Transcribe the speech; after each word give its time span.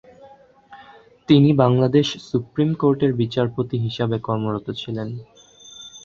তিনি 1.29 1.49
বাংলাদেশ 1.61 2.07
সুপ্রিম 2.29 2.69
কোর্টের 2.73 3.11
"বিচারপতি" 3.21 3.77
হিসাবে 3.85 4.17
কর্মরত 4.19 4.67
ছিলেন। 4.81 5.09